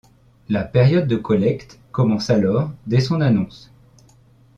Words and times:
La 0.49 0.63
période 0.63 1.07
de 1.07 1.15
collecte 1.15 1.77
commence 1.91 2.31
alors 2.31 2.71
dés 2.87 2.99
son 3.01 3.21
annonce. 3.21 3.69